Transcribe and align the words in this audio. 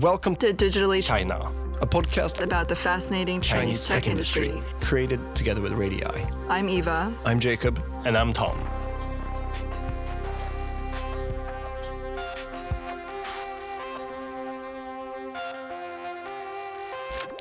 Welcome 0.00 0.34
to 0.36 0.54
Digitally 0.54 1.06
China, 1.06 1.52
a 1.82 1.86
podcast 1.86 2.42
about 2.42 2.68
the 2.68 2.74
fascinating 2.74 3.42
Chinese, 3.42 3.86
tech, 3.86 4.06
industry. 4.06 4.62
created 4.80 5.20
together 5.36 5.60
with 5.60 5.72
Radii. 5.72 6.02
I'm 6.48 6.70
Eva. 6.70 7.12
I'm 7.26 7.38
Jacob. 7.38 7.84
And 8.06 8.16
I'm 8.16 8.32
Tom. 8.32 8.58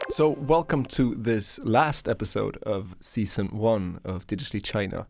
So, 0.10 0.32
welcome 0.32 0.84
to 0.88 1.16
this 1.16 1.60
last 1.60 2.10
episode 2.10 2.58
of 2.64 2.94
season 3.00 3.48
one 3.58 4.02
of 4.04 4.28
Digitally 4.28 4.62
China. 4.62 5.08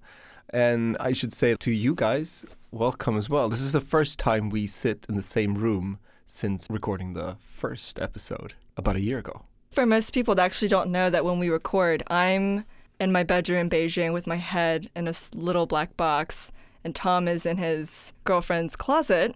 And 0.52 0.98
I 1.00 1.14
should 1.14 1.34
say 1.34 1.56
to 1.56 1.72
you 1.72 1.96
guys, 1.96 2.46
welcome 2.70 3.18
as 3.18 3.28
well. 3.28 3.50
This 3.50 3.64
is 3.64 3.74
the 3.74 3.82
first 3.82 4.20
time 4.20 4.52
we 4.52 4.68
sit 4.68 5.08
in 5.10 5.16
the 5.16 5.24
same 5.24 5.56
room 5.56 5.98
since 6.30 6.68
recording 6.70 7.14
the 7.14 7.36
first 7.40 8.00
episode 8.00 8.54
about 8.78 8.96
a 8.96 9.02
year 9.02 9.18
ago. 9.18 9.42
For 9.72 9.86
most 9.86 10.14
people 10.14 10.36
that 10.36 10.46
actually 10.46 10.68
don't 10.68 10.92
know 10.92 11.10
that 11.10 11.26
when 11.26 11.40
we 11.40 11.50
record, 11.50 12.04
I'm 12.08 12.66
in 13.00 13.12
my 13.12 13.24
bedroom 13.24 13.62
in 13.62 13.70
Beijing 13.70 14.14
with 14.14 14.28
my 14.28 14.36
head 14.36 14.90
in 14.96 15.08
a 15.08 15.14
little 15.34 15.66
black 15.66 15.98
box, 15.98 16.52
and 16.84 16.96
Tom 16.96 17.28
is 17.28 17.46
in 17.46 17.58
his 17.58 18.14
girlfriend's 18.24 18.76
closet 18.76 19.36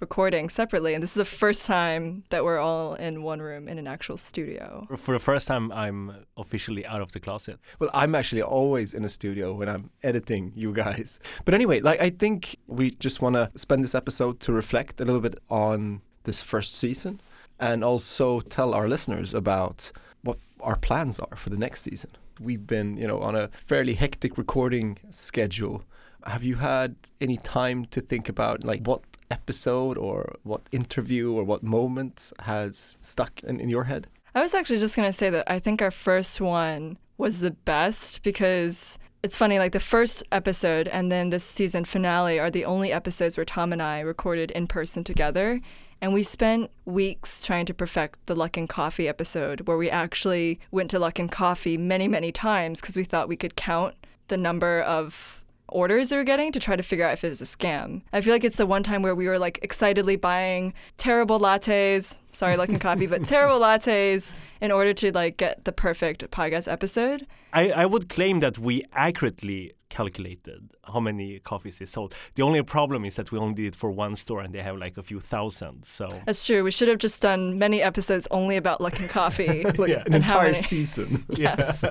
recording 0.00 0.48
separately. 0.48 0.92
And 0.92 1.02
this 1.02 1.10
is 1.10 1.16
the 1.16 1.24
first 1.24 1.64
time 1.64 2.24
that 2.30 2.44
we're 2.44 2.58
all 2.58 2.94
in 2.94 3.22
one 3.22 3.40
room 3.40 3.68
in 3.68 3.78
an 3.78 3.86
actual 3.86 4.16
studio. 4.16 4.86
For 4.98 5.12
the 5.12 5.18
first 5.20 5.48
time, 5.48 5.72
I'm 5.72 6.26
officially 6.36 6.84
out 6.84 7.00
of 7.00 7.12
the 7.12 7.20
closet. 7.20 7.58
Well, 7.78 7.90
I'm 7.94 8.14
actually 8.14 8.42
always 8.42 8.92
in 8.92 9.04
a 9.04 9.08
studio 9.08 9.54
when 9.54 9.68
I'm 9.68 9.90
editing 10.02 10.52
you 10.54 10.72
guys. 10.72 11.20
But 11.44 11.54
anyway, 11.54 11.80
like 11.80 12.00
I 12.00 12.10
think 12.10 12.56
we 12.66 12.90
just 12.90 13.22
want 13.22 13.36
to 13.36 13.50
spend 13.54 13.82
this 13.84 13.94
episode 13.94 14.40
to 14.40 14.52
reflect 14.52 15.00
a 15.00 15.04
little 15.04 15.20
bit 15.20 15.36
on 15.48 16.02
this 16.24 16.42
first 16.42 16.76
season 16.76 17.20
and 17.60 17.84
also 17.84 18.40
tell 18.40 18.74
our 18.74 18.88
listeners 18.88 19.32
about 19.32 19.92
what 20.22 20.38
our 20.60 20.76
plans 20.76 21.18
are 21.20 21.36
for 21.36 21.50
the 21.50 21.56
next 21.56 21.82
season. 21.82 22.10
We've 22.40 22.66
been, 22.66 22.96
you 22.96 23.06
know, 23.06 23.20
on 23.20 23.36
a 23.36 23.48
fairly 23.48 23.94
hectic 23.94 24.36
recording 24.36 24.98
schedule. 25.10 25.84
Have 26.26 26.42
you 26.42 26.56
had 26.56 26.96
any 27.20 27.36
time 27.36 27.84
to 27.86 28.00
think 28.00 28.28
about 28.28 28.64
like 28.64 28.86
what 28.86 29.02
episode 29.30 29.96
or 29.98 30.36
what 30.42 30.62
interview 30.72 31.32
or 31.32 31.44
what 31.44 31.62
moment 31.62 32.32
has 32.40 32.96
stuck 33.00 33.42
in, 33.44 33.60
in 33.60 33.68
your 33.68 33.84
head? 33.84 34.08
I 34.34 34.42
was 34.42 34.54
actually 34.54 34.80
just 34.80 34.96
going 34.96 35.08
to 35.08 35.16
say 35.16 35.30
that 35.30 35.48
I 35.48 35.58
think 35.60 35.80
our 35.80 35.92
first 35.92 36.40
one 36.40 36.98
was 37.16 37.38
the 37.38 37.52
best 37.52 38.22
because 38.22 38.98
it's 39.24 39.38
funny, 39.38 39.58
like 39.58 39.72
the 39.72 39.80
first 39.80 40.22
episode 40.30 40.86
and 40.88 41.10
then 41.10 41.30
the 41.30 41.40
season 41.40 41.86
finale 41.86 42.38
are 42.38 42.50
the 42.50 42.66
only 42.66 42.92
episodes 42.92 43.38
where 43.38 43.46
Tom 43.46 43.72
and 43.72 43.80
I 43.80 44.00
recorded 44.00 44.50
in 44.50 44.66
person 44.66 45.02
together. 45.02 45.62
And 46.02 46.12
we 46.12 46.22
spent 46.22 46.70
weeks 46.84 47.42
trying 47.42 47.64
to 47.64 47.72
perfect 47.72 48.18
the 48.26 48.34
Luckin 48.34 48.68
Coffee 48.68 49.08
episode, 49.08 49.62
where 49.62 49.78
we 49.78 49.88
actually 49.88 50.60
went 50.70 50.90
to 50.90 50.98
Luckin 50.98 51.30
Coffee 51.30 51.78
many, 51.78 52.06
many 52.06 52.32
times 52.32 52.82
because 52.82 52.98
we 52.98 53.04
thought 53.04 53.26
we 53.26 53.36
could 53.36 53.56
count 53.56 53.94
the 54.28 54.36
number 54.36 54.82
of 54.82 55.42
orders 55.74 56.08
they 56.08 56.16
were 56.16 56.24
getting 56.24 56.52
to 56.52 56.60
try 56.60 56.76
to 56.76 56.82
figure 56.82 57.04
out 57.04 57.12
if 57.12 57.24
it 57.24 57.28
was 57.28 57.42
a 57.42 57.44
scam. 57.44 58.02
I 58.12 58.20
feel 58.20 58.32
like 58.32 58.44
it's 58.44 58.56
the 58.56 58.66
one 58.66 58.82
time 58.82 59.02
where 59.02 59.14
we 59.14 59.28
were 59.28 59.38
like 59.38 59.58
excitedly 59.62 60.16
buying 60.16 60.72
terrible 60.96 61.38
lattes, 61.40 62.16
sorry, 62.32 62.56
Luckin 62.56 62.80
Coffee, 62.80 63.06
but 63.06 63.26
terrible 63.34 63.60
lattes 63.60 64.34
in 64.60 64.70
order 64.70 64.94
to 64.94 65.12
like 65.12 65.36
get 65.36 65.64
the 65.64 65.72
perfect 65.72 66.30
podcast 66.30 66.70
episode. 66.70 67.26
I, 67.52 67.70
I 67.70 67.86
would 67.86 68.08
claim 68.08 68.40
that 68.40 68.58
we 68.58 68.82
accurately 68.92 69.72
calculated 69.94 70.60
how 70.92 71.00
many 71.00 71.38
coffees 71.38 71.78
they 71.78 71.86
sold. 71.86 72.14
The 72.34 72.42
only 72.42 72.62
problem 72.62 73.04
is 73.04 73.14
that 73.14 73.30
we 73.30 73.38
only 73.38 73.54
did 73.54 73.66
it 73.66 73.76
for 73.76 73.90
one 73.90 74.16
store 74.16 74.40
and 74.40 74.52
they 74.52 74.62
have 74.62 74.76
like 74.76 74.96
a 74.98 75.02
few 75.02 75.20
thousand. 75.20 75.84
So 75.84 76.08
that's 76.26 76.44
true. 76.46 76.64
We 76.64 76.72
should 76.72 76.88
have 76.88 76.98
just 76.98 77.22
done 77.22 77.58
many 77.58 77.80
episodes 77.80 78.26
only 78.30 78.56
about 78.56 78.80
Luckin 78.80 79.08
Coffee, 79.08 79.62
like 79.82 79.90
yeah. 79.90 80.02
an 80.06 80.14
entire 80.14 80.54
season. 80.54 81.24
yes. 81.46 81.84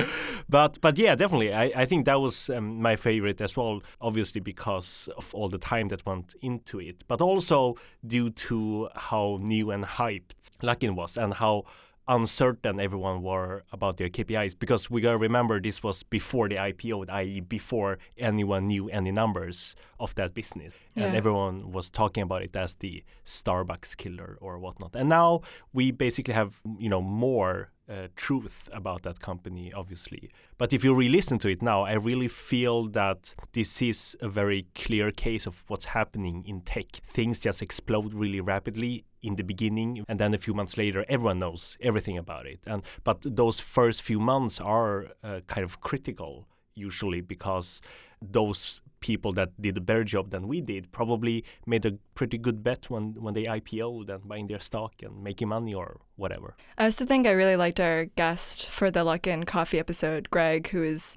but 0.48 0.80
but 0.80 0.96
yeah, 0.96 1.14
definitely. 1.14 1.52
I, 1.52 1.64
I 1.82 1.84
think 1.84 2.06
that 2.06 2.20
was 2.20 2.48
um, 2.50 2.80
my 2.80 2.96
favorite 2.96 3.40
as 3.40 3.56
well. 3.56 3.82
Obviously 4.00 4.40
because 4.40 5.08
of 5.18 5.34
all 5.34 5.50
the 5.50 5.58
time 5.58 5.88
that 5.88 6.06
went 6.06 6.34
into 6.40 6.80
it, 6.80 7.04
but 7.06 7.20
also 7.20 7.76
due 8.06 8.30
to 8.30 8.88
how 8.94 9.38
new 9.40 9.70
and 9.70 9.84
hyped 9.84 10.50
Luckin 10.62 10.94
was 10.94 11.16
and 11.18 11.34
how 11.34 11.64
uncertain 12.08 12.80
everyone 12.80 13.22
were 13.22 13.62
about 13.72 13.96
their 13.96 14.08
KPIs 14.08 14.58
because 14.58 14.90
we 14.90 15.00
gotta 15.00 15.18
remember 15.18 15.60
this 15.60 15.82
was 15.82 16.02
before 16.02 16.48
the 16.48 16.56
IPO, 16.56 17.08
i.e., 17.10 17.40
before 17.40 17.98
anyone 18.18 18.66
knew 18.66 18.88
any 18.88 19.12
numbers 19.12 19.76
of 20.00 20.14
that 20.16 20.34
business, 20.34 20.72
yeah. 20.94 21.04
and 21.04 21.16
everyone 21.16 21.70
was 21.70 21.90
talking 21.90 22.22
about 22.22 22.42
it 22.42 22.54
as 22.56 22.74
the 22.74 23.02
Starbucks 23.24 23.96
killer 23.96 24.36
or 24.40 24.58
whatnot. 24.58 24.94
And 24.94 25.08
now 25.08 25.42
we 25.72 25.90
basically 25.90 26.34
have 26.34 26.60
you 26.78 26.88
know 26.88 27.00
more 27.00 27.70
uh, 27.88 28.08
truth 28.16 28.68
about 28.72 29.02
that 29.02 29.20
company, 29.20 29.72
obviously. 29.72 30.30
But 30.58 30.72
if 30.72 30.84
you 30.84 30.94
re-listen 30.94 31.38
to 31.40 31.48
it 31.48 31.62
now, 31.62 31.82
I 31.82 31.94
really 31.94 32.28
feel 32.28 32.88
that 32.88 33.34
this 33.52 33.82
is 33.82 34.16
a 34.20 34.28
very 34.28 34.66
clear 34.74 35.10
case 35.10 35.46
of 35.46 35.64
what's 35.68 35.86
happening 35.86 36.44
in 36.46 36.60
tech. 36.60 36.86
Things 37.04 37.38
just 37.38 37.62
explode 37.62 38.14
really 38.14 38.40
rapidly 38.40 39.04
in 39.22 39.36
the 39.36 39.44
beginning, 39.44 40.04
and 40.08 40.18
then 40.18 40.34
a 40.34 40.38
few 40.38 40.54
months 40.54 40.76
later, 40.76 41.04
everyone 41.08 41.38
knows 41.38 41.78
everything 41.80 42.18
about 42.18 42.46
it. 42.46 42.60
And 42.66 42.82
but 43.04 43.18
those 43.24 43.60
first 43.60 44.02
few 44.02 44.18
months 44.20 44.60
are 44.60 45.08
uh, 45.22 45.40
kind 45.46 45.64
of 45.64 45.80
critical 45.80 46.46
usually 46.74 47.20
because 47.20 47.80
those 48.20 48.81
people 49.02 49.32
that 49.32 49.60
did 49.60 49.76
a 49.76 49.80
better 49.80 50.04
job 50.04 50.30
than 50.30 50.48
we 50.48 50.60
did 50.60 50.92
probably 50.92 51.44
made 51.66 51.84
a 51.86 51.92
pretty 52.14 52.38
good 52.38 52.62
bet 52.62 52.90
when, 52.90 53.14
when 53.14 53.34
they 53.34 53.44
IPO'd 53.44 54.10
and 54.10 54.28
buying 54.28 54.46
their 54.46 54.60
stock 54.60 54.94
and 55.02 55.22
making 55.22 55.48
money 55.48 55.74
or 55.74 56.00
whatever. 56.16 56.56
I 56.78 56.84
also 56.84 57.04
think 57.04 57.26
I 57.26 57.30
really 57.30 57.56
liked 57.56 57.80
our 57.80 58.06
guest 58.06 58.66
for 58.66 58.90
the 58.90 59.04
Luck 59.04 59.22
Luckin 59.22 59.46
Coffee 59.46 59.78
episode, 59.78 60.30
Greg, 60.30 60.68
who 60.68 60.82
is 60.82 61.16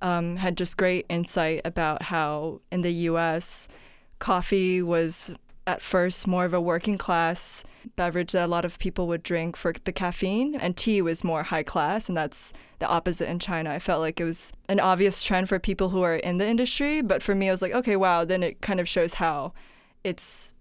um, 0.00 0.36
had 0.36 0.56
just 0.56 0.76
great 0.76 1.06
insight 1.08 1.60
about 1.64 2.02
how 2.02 2.60
in 2.70 2.80
the 2.80 2.92
U.S. 2.92 3.68
coffee 4.18 4.82
was 4.82 5.34
at 5.66 5.82
first 5.82 6.26
more 6.26 6.44
of 6.44 6.52
a 6.52 6.60
working 6.60 6.98
class 6.98 7.64
beverage 7.96 8.32
that 8.32 8.46
a 8.46 8.46
lot 8.46 8.64
of 8.64 8.78
people 8.78 9.06
would 9.06 9.22
drink 9.22 9.56
for 9.56 9.72
the 9.84 9.92
caffeine, 9.92 10.54
and 10.54 10.76
tea 10.76 11.00
was 11.02 11.22
more 11.24 11.44
high 11.44 11.62
class, 11.62 12.08
and 12.08 12.16
that's 12.16 12.52
the 12.78 12.88
opposite 12.88 13.28
in 13.28 13.38
China. 13.38 13.70
I 13.70 13.78
felt 13.78 14.00
like 14.00 14.20
it 14.20 14.24
was 14.24 14.52
an 14.68 14.80
obvious 14.80 15.22
trend 15.22 15.48
for 15.48 15.58
people 15.58 15.90
who 15.90 16.02
are 16.02 16.16
in 16.16 16.38
the 16.38 16.46
industry, 16.46 17.00
but 17.00 17.22
for 17.22 17.34
me, 17.34 17.48
I 17.48 17.52
was 17.52 17.62
like, 17.62 17.72
okay, 17.72 17.96
wow, 17.96 18.24
then 18.24 18.42
it 18.42 18.60
kind 18.60 18.80
of 18.80 18.88
shows 18.88 19.14
how 19.14 19.52
it's 20.04 20.54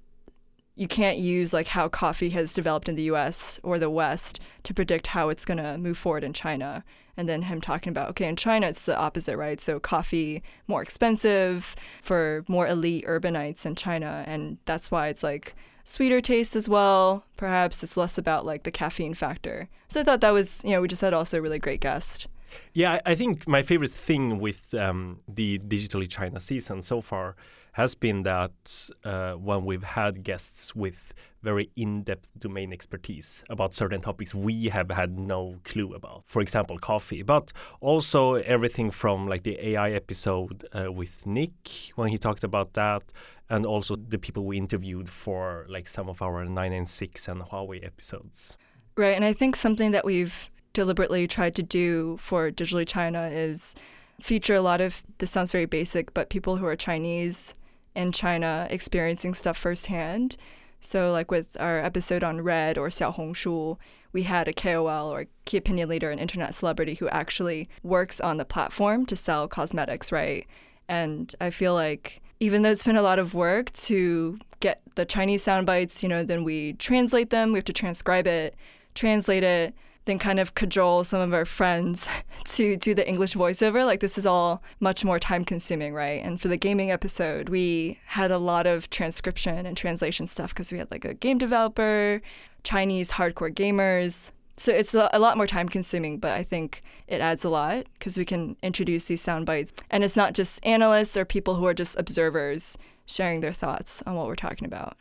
you 0.76 0.88
can't 0.88 1.18
use 1.18 1.54
like 1.54 1.68
how 1.68 1.88
coffee 1.88 2.30
has 2.30 2.54
developed 2.54 2.88
in 2.88 2.96
the 2.96 3.04
US 3.04 3.60
or 3.62 3.78
the 3.78 3.90
West 3.90 4.40
to 4.64 4.74
predict 4.74 5.08
how 5.08 5.30
it's 5.30 5.46
going 5.46 5.58
to 5.58 5.78
move 5.78 5.98
forward 5.98 6.24
in 6.24 6.34
China. 6.34 6.84
And 7.18 7.28
then 7.28 7.44
him 7.44 7.62
talking 7.62 7.92
about, 7.92 8.10
okay, 8.12 8.28
in 8.28 8.36
China, 8.36 8.68
it's 8.68 8.86
the 8.86 8.98
opposite, 8.98 9.38
right? 9.38 9.60
So 9.60 9.80
coffee 9.80 10.42
more 10.68 10.82
expensive 10.82 11.76
for 12.02 12.44
more 12.48 12.68
elite 12.68 13.06
urbanites 13.06 13.66
in 13.66 13.76
China. 13.76 14.24
And 14.28 14.58
that's 14.66 14.92
why 14.92 15.08
it's 15.08 15.24
like 15.24 15.56
sweeter 15.84 16.22
taste 16.22 16.56
as 16.56 16.70
well. 16.70 17.26
Perhaps 17.38 17.84
it's 17.84 17.98
less 17.98 18.18
about 18.18 18.46
like 18.46 18.64
the 18.64 18.72
caffeine 18.72 19.14
factor. 19.14 19.70
So 19.88 20.00
I 20.00 20.04
thought 20.04 20.22
that 20.22 20.32
was, 20.32 20.62
you 20.64 20.72
know, 20.72 20.82
we 20.82 20.88
just 20.88 21.02
had 21.02 21.14
also 21.14 21.40
a 21.40 21.42
really 21.42 21.60
great 21.60 21.82
guest. 21.82 22.28
Yeah, 22.74 23.00
I 23.06 23.16
think 23.16 23.48
my 23.48 23.62
favorite 23.62 23.92
thing 23.92 24.40
with 24.40 24.74
um, 24.74 25.20
the 25.28 25.60
Digitally 25.60 26.10
China 26.10 26.40
season 26.40 26.82
so 26.82 27.02
far 27.02 27.36
has 27.74 27.96
been 27.96 28.24
that 28.24 28.90
uh, 29.06 29.34
when 29.34 29.66
we've 29.66 29.84
had 29.84 30.24
guests 30.24 30.76
with 30.76 31.14
very 31.42 31.70
in-depth 31.76 32.28
domain 32.38 32.72
expertise 32.72 33.44
about 33.50 33.74
certain 33.74 34.02
topics 34.02 34.34
we 34.34 34.70
have 34.70 34.92
had 34.92 35.18
no 35.18 35.60
clue 35.64 35.94
about. 35.94 36.24
For 36.28 36.42
example, 36.42 36.78
coffee, 36.78 37.24
but 37.24 37.52
also 37.80 38.36
everything 38.36 38.92
from 38.92 39.28
like 39.28 39.44
the 39.44 39.58
AI 39.70 39.92
episode 39.92 40.66
uh, 40.74 40.92
with 40.92 41.26
Nick 41.26 41.92
when 41.96 42.10
he 42.10 42.18
talked 42.18 42.44
about 42.44 42.74
that, 42.74 43.04
and 43.50 43.66
also 43.66 43.96
the 43.96 44.18
people 44.18 44.46
we 44.46 44.58
interviewed 44.58 45.10
for 45.10 45.66
like 45.70 45.90
some 45.90 46.10
of 46.10 46.22
our 46.22 46.46
996 46.46 47.28
and 47.28 47.42
Huawei 47.42 47.86
episodes. 47.86 48.58
Right, 48.96 49.16
and 49.16 49.26
I 49.26 49.34
think 49.34 49.56
something 49.56 49.92
that 49.92 50.06
we've 50.06 50.50
deliberately 50.74 51.28
tried 51.28 51.56
to 51.56 51.64
do 51.64 52.18
for 52.18 52.52
Digitally 52.52 52.88
China 52.88 53.30
is 53.32 53.76
feature 54.22 54.56
a 54.56 54.62
lot 54.62 54.82
of 54.82 55.04
this 55.18 55.32
sounds 55.32 55.52
very 55.52 55.66
basic, 55.66 56.14
but 56.14 56.30
people 56.30 56.58
who 56.58 56.66
are 56.66 56.76
Chinese 56.76 57.56
in 57.96 58.12
China 58.12 58.68
experiencing 58.70 59.34
stuff 59.34 59.58
firsthand. 59.58 60.38
So, 60.82 61.12
like 61.12 61.30
with 61.30 61.56
our 61.60 61.80
episode 61.80 62.24
on 62.24 62.42
Red 62.42 62.78
or 62.78 62.90
Xiaohongshu, 62.90 63.78
we 64.12 64.24
had 64.24 64.48
a 64.48 64.54
KOL 64.54 65.14
or 65.14 65.28
key 65.46 65.58
opinion 65.58 65.88
leader, 65.88 66.10
an 66.10 66.20
internet 66.20 66.56
celebrity 66.56 66.96
who 66.96 67.08
actually 67.10 67.70
works 67.84 68.20
on 68.20 68.38
the 68.38 68.46
platform 68.46 69.06
to 69.06 69.16
sell 69.16 69.48
cosmetics, 69.48 70.12
right? 70.12 70.48
And 70.90 71.34
I 71.40 71.52
feel 71.52 71.76
like 71.76 72.22
even 72.40 72.64
though 72.64 72.72
it's 72.72 72.84
been 72.84 72.96
a 72.98 73.04
lot 73.04 73.20
of 73.20 73.36
work 73.36 73.72
to 73.74 74.40
get 74.60 74.82
the 74.96 75.06
Chinese 75.06 75.44
sound 75.44 75.68
bites, 75.68 76.02
you 76.02 76.10
know, 76.10 76.24
then 76.24 76.44
we 76.44 76.74
translate 76.74 77.30
them, 77.30 77.52
we 77.52 77.60
have 77.60 77.66
to 77.66 77.74
transcribe 77.74 78.26
it, 78.26 78.56
translate 78.96 79.44
it, 79.44 79.76
then 80.06 80.18
kind 80.18 80.40
of 80.40 80.56
cajole 80.56 81.04
some 81.04 81.22
of 81.22 81.34
our 81.34 81.46
friends 81.46 82.08
to 82.46 82.76
do 82.78 82.94
the 82.94 83.08
English 83.08 83.34
voiceover. 83.34 83.86
Like 83.86 84.00
this 84.00 84.18
is 84.18 84.26
all 84.26 84.62
much 84.80 85.06
more 85.06 85.20
time 85.20 85.46
consuming, 85.46 85.94
right? 85.94 86.24
And 86.24 86.40
for 86.42 86.48
the 86.48 86.58
gaming 86.58 86.92
episode, 86.92 87.50
we 87.50 88.00
had 88.08 88.32
a 88.32 88.38
lot 88.38 88.68
of 88.68 88.90
transcription 88.90 89.66
and 89.66 89.78
translation 89.78 90.28
stuff 90.28 90.50
because 90.50 90.72
we 90.72 90.78
had 90.78 90.90
like 90.92 91.06
a 91.06 91.14
game 91.14 91.38
developer 91.38 92.22
Chinese 92.64 93.12
hardcore 93.12 93.54
gamers. 93.54 94.32
So 94.58 94.72
it's 94.72 94.94
a, 94.94 95.10
lot 95.18 95.38
more 95.38 95.48
time 95.48 95.70
consuming, 95.70 96.20
but 96.20 96.32
I 96.32 96.44
think 96.44 96.82
it 97.08 97.20
adds 97.20 97.44
a 97.44 97.50
lot 97.50 97.86
because 97.94 98.18
we 98.18 98.26
can 98.26 98.58
introduce 98.62 99.06
these 99.06 99.22
sound 99.22 99.46
bites. 99.46 99.74
And 99.90 100.04
it's 100.04 100.16
not 100.16 100.34
just 100.34 100.64
analysts 100.64 101.18
or 101.18 101.26
people 101.26 101.56
who 101.56 101.66
are 101.66 101.74
just 101.74 102.00
observers 102.00 102.78
sharing 103.08 103.42
their 103.42 103.54
thoughts 103.54 104.04
on 104.06 104.16
what 104.16 104.28
we're 104.28 104.36
talking 104.36 104.68
about. 104.68 104.98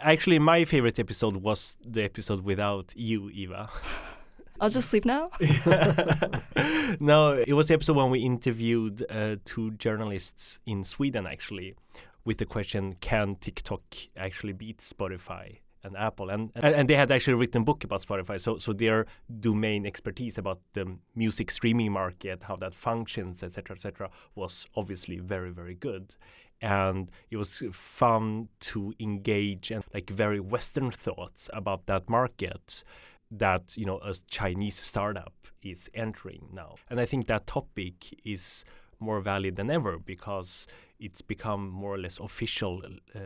Actually, 0.00 0.40
my 0.40 0.64
favorite 0.64 0.98
episode 0.98 1.36
was 1.36 1.76
the 1.86 2.02
episode 2.02 2.44
without 2.44 2.92
you, 2.96 3.30
Eva. 3.30 3.70
I'll 4.60 4.70
just 4.70 4.88
sleep 4.88 5.04
now. 5.04 5.30
no, 7.00 7.32
it 7.46 7.52
was 7.52 7.68
the 7.68 7.74
episode 7.74 7.96
when 7.96 8.10
we 8.10 8.20
interviewed 8.20 9.04
uh, 9.10 9.36
two 9.44 9.72
journalists 9.72 10.58
in 10.66 10.84
Sweden, 10.84 11.26
actually, 11.26 11.74
with 12.24 12.38
the 12.38 12.46
question, 12.46 12.96
"Can 13.00 13.34
TikTok 13.34 13.82
actually 14.16 14.52
beat 14.52 14.78
Spotify?" 14.78 15.58
and 15.86 15.96
Apple, 15.96 16.30
and, 16.30 16.50
and 16.56 16.74
and 16.74 16.90
they 16.90 16.96
had 16.96 17.10
actually 17.12 17.34
written 17.34 17.62
a 17.62 17.64
book 17.64 17.84
about 17.84 18.02
Spotify. 18.02 18.40
So 18.40 18.58
so 18.58 18.72
their 18.72 19.06
domain 19.40 19.86
expertise 19.86 20.36
about 20.36 20.60
the 20.72 20.98
music 21.14 21.50
streaming 21.50 21.92
market, 21.92 22.42
how 22.42 22.56
that 22.56 22.74
functions, 22.74 23.42
etc., 23.42 23.76
etc., 23.76 24.10
was 24.34 24.66
obviously 24.74 25.18
very 25.18 25.50
very 25.50 25.74
good, 25.74 26.14
and 26.60 27.10
it 27.30 27.36
was 27.36 27.62
fun 27.72 28.48
to 28.60 28.94
engage 28.98 29.70
and 29.70 29.84
like 29.94 30.10
very 30.10 30.40
Western 30.40 30.90
thoughts 30.90 31.48
about 31.52 31.86
that 31.86 32.08
market 32.08 32.82
that 33.30 33.76
you 33.76 33.86
know 33.86 33.98
a 33.98 34.14
Chinese 34.30 34.76
startup 34.76 35.34
is 35.62 35.90
entering 35.94 36.48
now, 36.52 36.76
and 36.90 37.00
I 37.00 37.04
think 37.04 37.26
that 37.26 37.46
topic 37.46 38.20
is 38.24 38.64
more 38.98 39.20
valid 39.20 39.56
than 39.56 39.70
ever 39.70 39.98
because 39.98 40.66
it's 40.98 41.20
become 41.20 41.68
more 41.68 41.94
or 41.94 41.98
less 41.98 42.18
official 42.18 42.82
uh, 43.14 43.18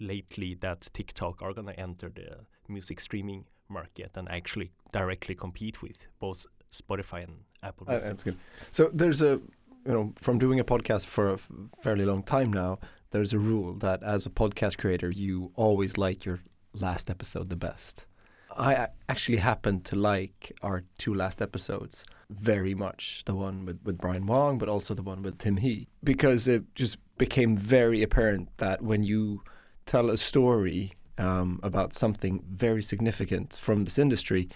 lately 0.00 0.54
that 0.60 0.88
TikTok 0.92 1.42
are 1.42 1.52
going 1.52 1.68
to 1.68 1.78
enter 1.78 2.10
the 2.12 2.40
music 2.68 2.98
streaming 3.00 3.44
market 3.68 4.10
and 4.16 4.28
actually 4.28 4.72
directly 4.92 5.34
compete 5.34 5.82
with 5.82 6.06
both 6.18 6.46
Spotify 6.72 7.24
and 7.24 7.44
Apple 7.62 7.86
uh, 7.88 7.98
that's 7.98 8.22
good. 8.22 8.36
So 8.70 8.90
there's 8.92 9.22
a, 9.22 9.40
you 9.86 9.92
know, 9.92 10.12
from 10.16 10.38
doing 10.38 10.58
a 10.58 10.64
podcast 10.64 11.06
for 11.06 11.34
a 11.34 11.38
fairly 11.82 12.04
long 12.04 12.22
time 12.22 12.52
now, 12.52 12.78
there's 13.10 13.32
a 13.32 13.38
rule 13.38 13.74
that 13.74 14.02
as 14.02 14.26
a 14.26 14.30
podcast 14.30 14.78
creator, 14.78 15.10
you 15.10 15.52
always 15.54 15.98
like 15.98 16.24
your 16.24 16.40
last 16.72 17.10
episode 17.10 17.50
the 17.50 17.56
best. 17.56 18.06
I 18.56 18.88
actually 19.08 19.38
happen 19.38 19.80
to 19.82 19.96
like 19.96 20.52
our 20.62 20.84
two 20.98 21.14
last 21.14 21.40
episodes 21.40 22.04
very 22.30 22.74
much. 22.74 23.22
The 23.24 23.34
one 23.34 23.64
with, 23.64 23.80
with 23.84 23.98
Brian 23.98 24.26
Wong, 24.26 24.58
but 24.58 24.68
also 24.68 24.94
the 24.94 25.02
one 25.02 25.22
with 25.22 25.38
Tim 25.38 25.56
He, 25.58 25.88
because 26.02 26.48
it 26.48 26.74
just 26.74 26.98
became 27.18 27.56
very 27.56 28.02
apparent 28.02 28.48
that 28.58 28.82
when 28.82 29.02
you 29.02 29.42
tell 29.86 30.10
a 30.10 30.16
story 30.16 30.92
um, 31.18 31.60
about 31.62 31.92
something 31.92 32.42
very 32.48 32.82
significant 32.82 33.54
from 33.54 33.84
this 33.84 33.98
industry, 33.98 34.48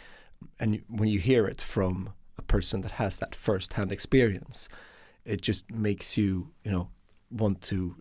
and 0.59 0.83
when 0.89 1.09
you 1.09 1.19
hear 1.19 1.47
it 1.47 1.61
from 1.61 2.13
a 2.39 2.43
person 2.43 2.83
that 2.83 2.93
has 2.93 3.19
that 3.19 3.35
first-hand 3.35 3.93
experience, 3.93 4.69
it 5.25 5.41
just 5.41 5.71
makes 5.71 6.17
you, 6.17 6.51
you 6.65 6.71
know, 6.71 6.89
want 7.31 7.61
to 7.61 7.97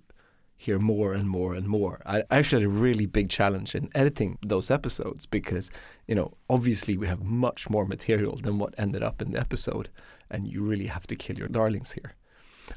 hear 0.58 0.80
more 0.80 1.14
and 1.14 1.30
more 1.30 1.54
and 1.54 1.68
more. 1.68 2.02
I 2.06 2.24
actually 2.32 2.64
had 2.64 2.72
a 2.72 2.74
really 2.74 3.06
big 3.06 3.30
challenge 3.30 3.76
in 3.76 3.90
editing 3.94 4.38
those 4.42 4.72
episodes 4.72 5.26
because, 5.26 5.70
you 6.08 6.16
know, 6.16 6.34
obviously 6.50 6.98
we 6.98 7.08
have 7.08 7.24
much 7.24 7.70
more 7.70 7.86
material 7.86 8.38
than 8.38 8.58
what 8.58 8.74
ended 8.78 9.04
up 9.04 9.22
in 9.22 9.32
the 9.32 9.40
episode, 9.40 9.90
and 10.30 10.48
you 10.48 10.62
really 10.62 10.88
have 10.88 11.08
to 11.08 11.16
kill 11.16 11.38
your 11.38 11.50
darlings 11.50 11.92
here. 11.92 12.14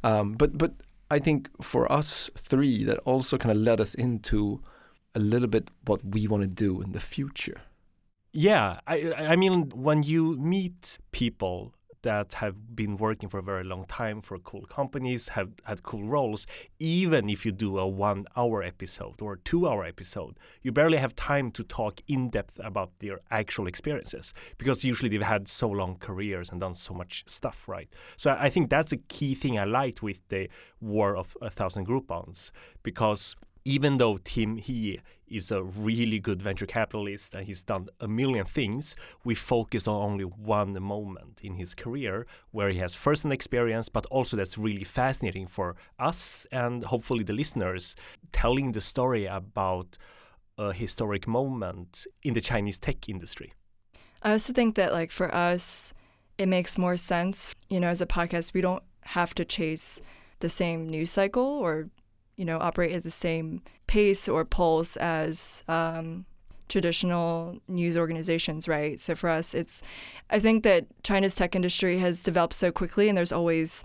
Um, 0.02 0.32
but 0.32 0.58
but 0.58 0.74
I 1.10 1.18
think 1.18 1.50
for 1.62 1.90
us 1.90 2.30
three, 2.36 2.84
that 2.84 2.98
also 2.98 3.38
kind 3.38 3.52
of 3.52 3.62
led 3.62 3.80
us 3.80 3.94
into 3.94 4.60
a 5.14 5.20
little 5.20 5.48
bit 5.48 5.70
what 5.86 6.04
we 6.04 6.26
want 6.26 6.42
to 6.42 6.48
do 6.48 6.82
in 6.82 6.92
the 6.92 7.00
future. 7.00 7.62
Yeah, 8.32 8.80
I 8.86 9.12
I 9.32 9.36
mean 9.36 9.70
when 9.70 10.02
you 10.02 10.36
meet 10.36 10.98
people 11.12 11.72
that 12.08 12.32
have 12.32 12.74
been 12.74 12.96
working 12.96 13.28
for 13.28 13.36
a 13.36 13.42
very 13.42 13.62
long 13.62 13.84
time 13.84 14.22
for 14.22 14.38
cool 14.38 14.62
companies, 14.62 15.28
have 15.28 15.50
had 15.64 15.82
cool 15.82 16.04
roles, 16.04 16.46
even 16.78 17.28
if 17.28 17.44
you 17.44 17.52
do 17.52 17.76
a 17.76 17.86
one 17.86 18.24
hour 18.34 18.62
episode 18.62 19.20
or 19.20 19.34
a 19.34 19.38
two 19.40 19.68
hour 19.68 19.84
episode, 19.84 20.38
you 20.62 20.72
barely 20.72 20.96
have 20.96 21.14
time 21.14 21.50
to 21.50 21.62
talk 21.62 22.00
in 22.08 22.30
depth 22.30 22.58
about 22.64 22.98
their 23.00 23.20
actual 23.30 23.66
experiences 23.66 24.32
because 24.56 24.86
usually 24.86 25.10
they've 25.10 25.20
had 25.20 25.46
so 25.50 25.68
long 25.68 25.96
careers 25.96 26.48
and 26.48 26.60
done 26.62 26.74
so 26.74 26.94
much 26.94 27.24
stuff, 27.26 27.68
right? 27.68 27.90
So 28.16 28.34
I 28.40 28.48
think 28.48 28.70
that's 28.70 28.92
a 28.92 28.96
key 28.96 29.34
thing 29.34 29.58
I 29.58 29.64
liked 29.64 30.02
with 30.02 30.26
the 30.30 30.48
War 30.80 31.14
of 31.14 31.36
a 31.42 31.50
Thousand 31.50 31.86
Groupons 31.86 32.52
because 32.82 33.36
even 33.68 33.98
though 33.98 34.16
Tim 34.16 34.56
He 34.56 34.98
is 35.26 35.50
a 35.50 35.62
really 35.62 36.18
good 36.18 36.40
venture 36.40 36.64
capitalist 36.64 37.34
and 37.34 37.46
he's 37.46 37.62
done 37.62 37.88
a 38.00 38.08
million 38.08 38.46
things, 38.46 38.96
we 39.24 39.34
focus 39.34 39.86
on 39.86 40.02
only 40.02 40.24
one 40.24 40.82
moment 40.82 41.40
in 41.42 41.56
his 41.56 41.74
career 41.74 42.26
where 42.50 42.70
he 42.70 42.78
has 42.78 42.94
first-hand 42.94 43.34
experience, 43.34 43.90
but 43.90 44.06
also 44.06 44.38
that's 44.38 44.56
really 44.56 44.84
fascinating 44.84 45.46
for 45.46 45.76
us 45.98 46.46
and 46.50 46.84
hopefully 46.84 47.24
the 47.24 47.34
listeners, 47.34 47.94
telling 48.32 48.72
the 48.72 48.80
story 48.80 49.26
about 49.26 49.98
a 50.56 50.72
historic 50.72 51.28
moment 51.28 52.06
in 52.22 52.32
the 52.32 52.40
Chinese 52.40 52.78
tech 52.78 53.06
industry. 53.06 53.52
I 54.22 54.32
also 54.32 54.54
think 54.54 54.76
that 54.76 54.94
like 54.94 55.10
for 55.10 55.28
us, 55.34 55.92
it 56.38 56.48
makes 56.48 56.78
more 56.78 56.96
sense. 56.96 57.54
You 57.68 57.80
know, 57.80 57.88
as 57.88 58.00
a 58.00 58.06
podcast, 58.06 58.54
we 58.54 58.62
don't 58.62 58.82
have 59.02 59.34
to 59.34 59.44
chase 59.44 60.00
the 60.40 60.48
same 60.48 60.88
news 60.88 61.10
cycle 61.10 61.44
or 61.44 61.90
you 62.38 62.44
know, 62.44 62.58
operate 62.58 62.92
at 62.92 63.02
the 63.02 63.10
same 63.10 63.60
pace 63.86 64.28
or 64.28 64.44
pulse 64.44 64.96
as 64.96 65.62
um, 65.68 66.24
traditional 66.68 67.58
news 67.66 67.96
organizations, 67.96 68.68
right? 68.68 69.00
So 69.00 69.14
for 69.14 69.28
us, 69.28 69.54
it's, 69.54 69.82
I 70.30 70.38
think 70.38 70.62
that 70.62 70.86
China's 71.02 71.34
tech 71.34 71.56
industry 71.56 71.98
has 71.98 72.22
developed 72.22 72.54
so 72.54 72.70
quickly 72.70 73.08
and 73.08 73.18
there's 73.18 73.32
always 73.32 73.82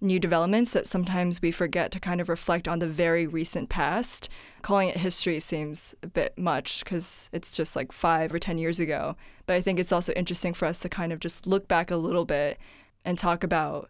new 0.00 0.20
developments 0.20 0.72
that 0.72 0.86
sometimes 0.86 1.40
we 1.40 1.50
forget 1.50 1.90
to 1.92 1.98
kind 1.98 2.20
of 2.20 2.28
reflect 2.28 2.68
on 2.68 2.78
the 2.78 2.86
very 2.86 3.26
recent 3.26 3.70
past. 3.70 4.28
Calling 4.60 4.90
it 4.90 4.98
history 4.98 5.40
seems 5.40 5.94
a 6.02 6.06
bit 6.06 6.36
much 6.36 6.84
because 6.84 7.30
it's 7.32 7.56
just 7.56 7.74
like 7.74 7.90
five 7.90 8.34
or 8.34 8.38
10 8.38 8.58
years 8.58 8.78
ago. 8.78 9.16
But 9.46 9.56
I 9.56 9.62
think 9.62 9.80
it's 9.80 9.92
also 9.92 10.12
interesting 10.12 10.52
for 10.52 10.66
us 10.66 10.80
to 10.80 10.90
kind 10.90 11.10
of 11.10 11.20
just 11.20 11.46
look 11.46 11.68
back 11.68 11.90
a 11.90 11.96
little 11.96 12.26
bit 12.26 12.58
and 13.02 13.16
talk 13.16 13.42
about 13.42 13.88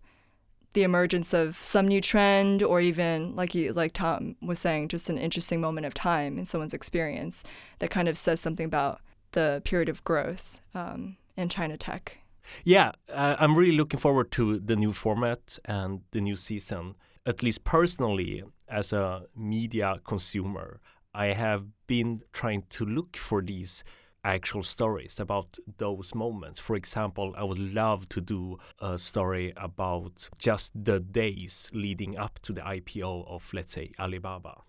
the 0.74 0.82
emergence 0.82 1.32
of 1.32 1.56
some 1.56 1.88
new 1.88 2.00
trend 2.00 2.62
or 2.62 2.80
even 2.80 3.34
like 3.34 3.54
you, 3.54 3.72
like 3.72 3.92
Tom 3.92 4.36
was 4.42 4.58
saying 4.58 4.88
just 4.88 5.08
an 5.08 5.18
interesting 5.18 5.60
moment 5.60 5.86
of 5.86 5.94
time 5.94 6.38
in 6.38 6.44
someone's 6.44 6.74
experience 6.74 7.42
that 7.78 7.90
kind 7.90 8.08
of 8.08 8.18
says 8.18 8.40
something 8.40 8.66
about 8.66 9.00
the 9.32 9.62
period 9.64 9.88
of 9.88 10.04
growth 10.04 10.60
um, 10.74 11.16
in 11.36 11.48
China 11.48 11.76
tech. 11.76 12.18
Yeah, 12.64 12.92
uh, 13.10 13.36
I'm 13.38 13.56
really 13.56 13.76
looking 13.76 14.00
forward 14.00 14.30
to 14.32 14.58
the 14.58 14.76
new 14.76 14.92
format 14.92 15.58
and 15.64 16.02
the 16.10 16.20
new 16.20 16.36
season. 16.36 16.94
At 17.24 17.42
least 17.42 17.64
personally, 17.64 18.42
as 18.68 18.92
a 18.92 19.22
media 19.34 20.00
consumer, 20.04 20.80
I 21.14 21.26
have 21.26 21.64
been 21.86 22.22
trying 22.32 22.64
to 22.70 22.84
look 22.84 23.16
for 23.16 23.40
these 23.40 23.84
actual 24.24 24.62
stories 24.62 25.20
about 25.20 25.58
those 25.78 26.14
moments. 26.14 26.58
For 26.58 26.76
example, 26.76 27.34
I 27.36 27.44
would 27.44 27.58
love 27.58 28.08
to 28.10 28.20
do 28.20 28.58
a 28.80 28.98
story 28.98 29.52
about 29.56 30.28
just 30.38 30.72
the 30.84 31.00
days 31.00 31.70
leading 31.74 32.18
up 32.18 32.38
to 32.42 32.52
the 32.52 32.62
IPO 32.62 33.28
of, 33.28 33.50
let's 33.52 33.72
say, 33.72 33.92
Alibaba. 33.98 34.62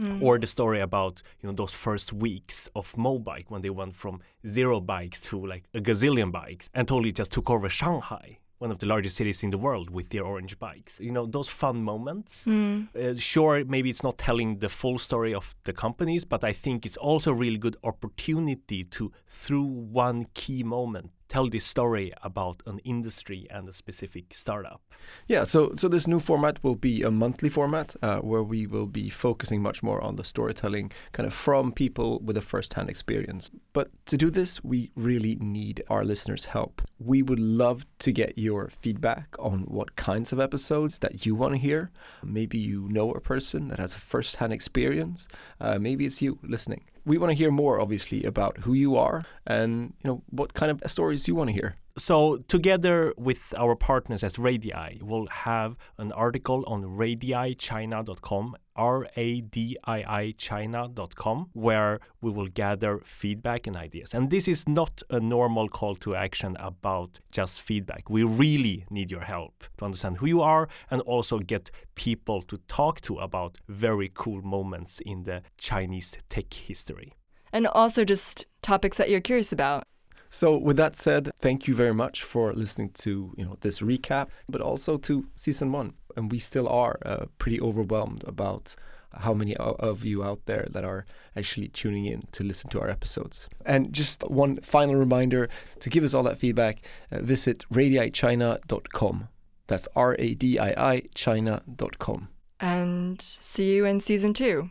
Mm. 0.00 0.22
Or 0.22 0.38
the 0.40 0.46
story 0.48 0.80
about 0.80 1.22
you 1.40 1.48
know 1.48 1.54
those 1.54 1.72
first 1.72 2.12
weeks 2.12 2.68
of 2.74 2.92
Mobike 2.94 3.44
when 3.48 3.62
they 3.62 3.70
went 3.70 3.94
from 3.94 4.20
zero 4.44 4.80
bikes 4.80 5.20
to 5.28 5.46
like 5.46 5.64
a 5.72 5.78
gazillion 5.78 6.32
bikes 6.32 6.68
and 6.74 6.88
totally 6.88 7.12
just 7.12 7.30
took 7.30 7.48
over 7.48 7.68
Shanghai 7.68 8.38
one 8.64 8.72
of 8.72 8.78
the 8.78 8.86
largest 8.86 9.16
cities 9.16 9.42
in 9.42 9.50
the 9.50 9.58
world 9.58 9.90
with 9.90 10.08
their 10.08 10.24
orange 10.24 10.58
bikes. 10.58 10.98
You 10.98 11.12
know, 11.12 11.26
those 11.26 11.48
fun 11.48 11.82
moments. 11.82 12.46
Mm. 12.46 12.88
Uh, 12.96 13.14
sure, 13.18 13.62
maybe 13.66 13.90
it's 13.90 14.02
not 14.02 14.16
telling 14.16 14.58
the 14.60 14.70
full 14.70 14.98
story 14.98 15.34
of 15.34 15.54
the 15.64 15.74
companies, 15.74 16.24
but 16.24 16.42
I 16.42 16.54
think 16.54 16.86
it's 16.86 16.96
also 16.96 17.30
a 17.32 17.34
really 17.34 17.58
good 17.58 17.76
opportunity 17.84 18.84
to, 18.84 19.12
through 19.28 19.64
one 19.64 20.24
key 20.32 20.62
moment, 20.62 21.10
tell 21.28 21.46
this 21.50 21.66
story 21.66 22.10
about 22.22 22.62
an 22.66 22.78
industry 22.84 23.46
and 23.50 23.68
a 23.68 23.72
specific 23.74 24.32
startup. 24.32 24.80
Yeah, 25.26 25.44
so 25.44 25.74
so 25.76 25.88
this 25.88 26.06
new 26.06 26.20
format 26.20 26.64
will 26.64 26.76
be 26.76 27.02
a 27.02 27.10
monthly 27.10 27.50
format 27.50 27.96
uh, 28.00 28.20
where 28.20 28.42
we 28.42 28.66
will 28.66 28.86
be 28.86 29.10
focusing 29.10 29.60
much 29.60 29.82
more 29.82 30.00
on 30.00 30.16
the 30.16 30.24
storytelling, 30.24 30.90
kind 31.12 31.26
of 31.26 31.34
from 31.34 31.72
people 31.72 32.20
with 32.24 32.36
a 32.38 32.40
first-hand 32.40 32.88
experience. 32.88 33.50
But 33.74 33.90
to 34.06 34.16
do 34.16 34.30
this, 34.30 34.64
we 34.64 34.90
really 34.96 35.34
need 35.34 35.82
our 35.90 36.04
listeners' 36.04 36.46
help. 36.46 36.80
We 36.98 37.22
would 37.22 37.40
love 37.40 37.84
to 37.98 38.12
get 38.12 38.38
your 38.38 38.68
feedback 38.68 39.36
on 39.38 39.64
what 39.64 39.96
kinds 39.96 40.32
of 40.32 40.40
episodes 40.40 41.00
that 41.00 41.26
you 41.26 41.34
want 41.34 41.52
to 41.52 41.58
hear. 41.58 41.90
Maybe 42.22 42.56
you 42.56 42.88
know 42.88 43.10
a 43.12 43.20
person 43.20 43.68
that 43.68 43.78
has 43.78 43.92
a 43.94 43.98
first-hand 43.98 44.52
experience. 44.52 45.28
Uh, 45.60 45.78
maybe 45.78 46.06
it's 46.06 46.22
you 46.22 46.38
listening 46.42 46.84
we 47.04 47.18
want 47.18 47.30
to 47.30 47.36
hear 47.36 47.50
more, 47.50 47.80
obviously, 47.80 48.24
about 48.24 48.58
who 48.58 48.72
you 48.72 48.96
are 48.96 49.24
and 49.46 49.92
you 50.02 50.08
know 50.10 50.22
what 50.30 50.54
kind 50.54 50.72
of 50.72 50.90
stories 50.90 51.28
you 51.28 51.34
want 51.34 51.48
to 51.48 51.54
hear. 51.54 51.76
So, 51.96 52.38
together 52.48 53.14
with 53.16 53.54
our 53.56 53.76
partners 53.76 54.24
at 54.24 54.36
Radii, 54.36 54.98
we'll 55.00 55.28
have 55.28 55.76
an 55.96 56.10
article 56.10 56.64
on 56.66 56.82
radiichina.com, 56.82 58.56
R 58.74 59.06
A 59.14 59.40
D 59.42 59.76
I 59.84 59.98
I 59.98 60.34
China.com, 60.36 61.50
where 61.52 62.00
we 62.20 62.32
will 62.32 62.48
gather 62.48 62.98
feedback 63.04 63.68
and 63.68 63.76
ideas. 63.76 64.12
And 64.12 64.28
this 64.28 64.48
is 64.48 64.68
not 64.68 65.02
a 65.08 65.20
normal 65.20 65.68
call 65.68 65.94
to 65.96 66.16
action 66.16 66.56
about 66.58 67.20
just 67.30 67.60
feedback. 67.60 68.10
We 68.10 68.24
really 68.24 68.86
need 68.90 69.12
your 69.12 69.22
help 69.22 69.62
to 69.76 69.84
understand 69.84 70.16
who 70.16 70.26
you 70.26 70.42
are 70.42 70.68
and 70.90 71.00
also 71.02 71.38
get 71.38 71.70
people 71.94 72.42
to 72.42 72.58
talk 72.66 73.02
to 73.02 73.18
about 73.18 73.58
very 73.68 74.10
cool 74.12 74.42
moments 74.42 74.98
in 74.98 75.22
the 75.22 75.42
Chinese 75.58 76.18
tech 76.28 76.52
history. 76.52 77.12
And 77.52 77.68
also 77.68 78.04
just 78.04 78.46
topics 78.62 78.96
that 78.96 79.10
you're 79.10 79.20
curious 79.20 79.52
about. 79.52 79.86
So 80.34 80.56
with 80.56 80.76
that 80.78 80.96
said, 80.96 81.30
thank 81.38 81.68
you 81.68 81.76
very 81.76 81.94
much 81.94 82.24
for 82.24 82.52
listening 82.52 82.90
to 83.04 83.32
you 83.36 83.44
know 83.44 83.56
this 83.60 83.78
recap, 83.78 84.30
but 84.48 84.60
also 84.60 84.96
to 84.96 85.28
season 85.36 85.70
one. 85.70 85.94
And 86.16 86.28
we 86.28 86.40
still 86.40 86.68
are 86.68 86.98
uh, 87.06 87.26
pretty 87.38 87.60
overwhelmed 87.60 88.24
about 88.26 88.74
how 89.12 89.32
many 89.32 89.54
of 89.56 90.04
you 90.04 90.24
out 90.24 90.40
there 90.46 90.66
that 90.72 90.84
are 90.84 91.06
actually 91.36 91.68
tuning 91.68 92.06
in 92.06 92.22
to 92.32 92.42
listen 92.42 92.68
to 92.70 92.80
our 92.80 92.90
episodes. 92.90 93.48
And 93.64 93.92
just 93.92 94.28
one 94.28 94.56
final 94.56 94.96
reminder 94.96 95.48
to 95.78 95.88
give 95.88 96.02
us 96.02 96.14
all 96.14 96.24
that 96.24 96.38
feedback, 96.38 96.78
uh, 97.12 97.20
visit 97.20 97.64
radiichina.com. 97.72 99.28
That's 99.68 99.86
R 99.94 100.16
A 100.18 100.34
D 100.34 100.58
I 100.58 100.94
I 100.94 101.02
China.com. 101.14 102.28
And 102.58 103.22
see 103.22 103.76
you 103.76 103.84
in 103.84 104.00
season 104.00 104.34
two. 104.34 104.70